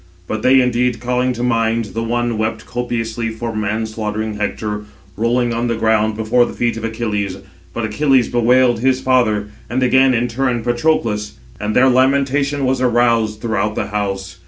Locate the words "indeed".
0.61-0.99